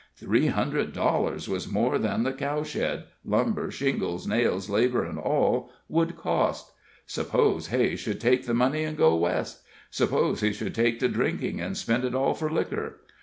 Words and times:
Three 0.15 0.47
hundred 0.47 0.93
dollars 0.93 1.47
was 1.47 1.71
more 1.71 1.99
than 1.99 2.23
the 2.23 2.33
cow 2.33 2.63
shed 2.63 3.03
lumber, 3.23 3.69
shingles, 3.69 4.25
nails, 4.25 4.67
labor 4.67 5.05
and 5.05 5.19
all 5.19 5.69
would 5.87 6.17
cost. 6.17 6.71
Suppose 7.05 7.67
Hay 7.67 7.95
should 7.95 8.19
take 8.19 8.47
the 8.47 8.55
money 8.55 8.83
and 8.83 8.97
go 8.97 9.15
West? 9.15 9.61
Suppose 9.91 10.41
he 10.41 10.53
should 10.53 10.73
take 10.73 10.99
to 11.01 11.07
drinking, 11.07 11.61
and 11.61 11.77
spend 11.77 12.03
it 12.03 12.15
all 12.15 12.33
for 12.33 12.49
liquor! 12.49 13.01